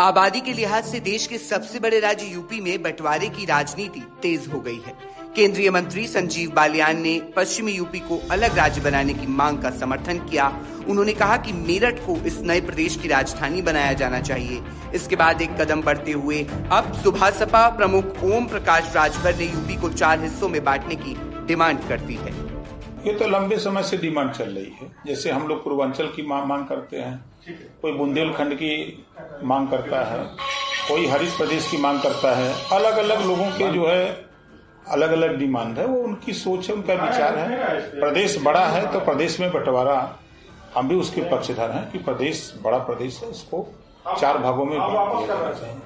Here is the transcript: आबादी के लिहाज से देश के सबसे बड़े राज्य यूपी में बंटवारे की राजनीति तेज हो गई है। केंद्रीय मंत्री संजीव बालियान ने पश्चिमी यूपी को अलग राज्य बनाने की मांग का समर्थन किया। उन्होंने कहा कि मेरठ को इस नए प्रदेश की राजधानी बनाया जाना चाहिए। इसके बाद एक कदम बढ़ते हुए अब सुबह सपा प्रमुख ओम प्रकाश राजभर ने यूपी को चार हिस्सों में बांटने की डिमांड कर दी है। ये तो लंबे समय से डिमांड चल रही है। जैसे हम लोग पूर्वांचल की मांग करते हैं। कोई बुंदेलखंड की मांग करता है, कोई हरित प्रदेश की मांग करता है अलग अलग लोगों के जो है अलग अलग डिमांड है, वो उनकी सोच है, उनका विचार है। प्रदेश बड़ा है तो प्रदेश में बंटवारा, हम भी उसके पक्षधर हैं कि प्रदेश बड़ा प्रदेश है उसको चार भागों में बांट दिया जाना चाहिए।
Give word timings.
आबादी 0.00 0.40
के 0.40 0.52
लिहाज 0.52 0.84
से 0.84 0.98
देश 1.00 1.26
के 1.26 1.38
सबसे 1.38 1.78
बड़े 1.78 1.98
राज्य 2.00 2.26
यूपी 2.26 2.60
में 2.60 2.82
बंटवारे 2.82 3.28
की 3.28 3.44
राजनीति 3.44 4.00
तेज 4.22 4.46
हो 4.52 4.60
गई 4.60 4.78
है। 4.86 4.94
केंद्रीय 5.36 5.70
मंत्री 5.70 6.06
संजीव 6.06 6.50
बालियान 6.50 7.00
ने 7.02 7.18
पश्चिमी 7.36 7.72
यूपी 7.72 7.98
को 7.98 8.18
अलग 8.30 8.56
राज्य 8.58 8.80
बनाने 8.80 9.14
की 9.14 9.26
मांग 9.26 9.58
का 9.58 9.70
समर्थन 9.70 10.18
किया। 10.20 10.46
उन्होंने 10.88 11.12
कहा 11.12 11.36
कि 11.36 11.52
मेरठ 11.52 11.98
को 12.06 12.16
इस 12.26 12.40
नए 12.40 12.60
प्रदेश 12.60 12.96
की 12.96 13.08
राजधानी 13.08 13.62
बनाया 13.62 13.92
जाना 13.92 14.20
चाहिए। 14.20 14.62
इसके 14.94 15.16
बाद 15.16 15.42
एक 15.42 15.60
कदम 15.60 15.82
बढ़ते 15.82 16.12
हुए 16.12 16.42
अब 16.72 16.92
सुबह 17.04 17.30
सपा 17.30 17.68
प्रमुख 17.68 18.24
ओम 18.24 18.46
प्रकाश 18.46 18.92
राजभर 18.96 19.36
ने 19.36 19.44
यूपी 19.44 19.80
को 19.80 19.88
चार 19.90 20.20
हिस्सों 20.20 20.48
में 20.48 20.62
बांटने 20.64 20.96
की 20.96 21.16
डिमांड 21.46 21.88
कर 21.88 22.00
दी 22.00 22.14
है। 22.14 22.38
ये 23.06 23.12
तो 23.12 23.26
लंबे 23.28 23.56
समय 23.58 23.82
से 23.82 23.96
डिमांड 23.96 24.30
चल 24.30 24.48
रही 24.50 24.72
है। 24.80 24.90
जैसे 25.06 25.30
हम 25.30 25.46
लोग 25.48 25.62
पूर्वांचल 25.64 26.06
की 26.06 26.22
मांग 26.22 26.64
करते 26.66 26.96
हैं। 26.96 27.18
कोई 27.82 27.92
बुंदेलखंड 27.92 28.54
की 28.54 28.72
मांग 29.42 29.68
करता 29.68 30.02
है, 30.04 30.24
कोई 30.88 31.06
हरित 31.06 31.36
प्रदेश 31.36 31.70
की 31.70 31.76
मांग 31.76 32.00
करता 32.00 32.34
है 32.36 32.52
अलग 32.72 32.96
अलग 32.98 33.26
लोगों 33.26 33.50
के 33.50 33.70
जो 33.70 33.86
है 33.88 34.28
अलग 34.88 35.12
अलग 35.12 35.36
डिमांड 35.38 35.78
है, 35.78 35.84
वो 35.86 36.02
उनकी 36.02 36.32
सोच 36.34 36.68
है, 36.68 36.74
उनका 36.74 36.94
विचार 36.94 37.38
है। 37.38 38.00
प्रदेश 38.00 38.38
बड़ा 38.42 38.64
है 38.66 38.86
तो 38.92 39.00
प्रदेश 39.00 39.38
में 39.40 39.50
बंटवारा, 39.52 39.98
हम 40.76 40.88
भी 40.88 40.94
उसके 40.94 41.20
पक्षधर 41.30 41.70
हैं 41.70 41.90
कि 41.92 41.98
प्रदेश 42.00 42.52
बड़ा 42.62 42.78
प्रदेश 42.80 43.20
है 43.22 43.28
उसको 43.28 43.66
चार 44.10 44.38
भागों 44.38 44.64
में 44.64 44.78
बांट 44.78 45.16
दिया 45.16 45.26
जाना 45.26 45.52
चाहिए। 45.52 45.76